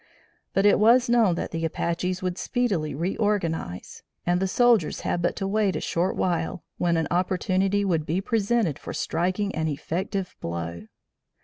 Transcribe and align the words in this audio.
But 0.55 0.65
it 0.65 0.79
was 0.79 1.09
known 1.09 1.35
that 1.35 1.51
the 1.51 1.63
Apaches 1.63 2.23
would 2.23 2.39
speedily 2.39 2.95
reorganize 2.95 4.01
and 4.25 4.39
the 4.39 4.47
soldiers 4.47 5.01
had 5.01 5.21
but 5.21 5.35
to 5.35 5.47
wait 5.47 5.75
a 5.75 5.79
short 5.79 6.15
while, 6.15 6.63
when 6.79 6.97
an 6.97 7.07
opportunity 7.11 7.85
would 7.85 8.07
be 8.07 8.19
presented 8.19 8.79
for 8.79 8.93
striking 8.93 9.53
an 9.53 9.67
effective 9.67 10.35
blow. 10.41 10.87